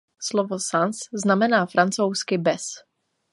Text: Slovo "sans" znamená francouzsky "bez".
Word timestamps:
Slovo 0.19 0.57
"sans" 0.59 0.99
znamená 1.13 1.65
francouzsky 1.67 2.37
"bez". 2.37 2.63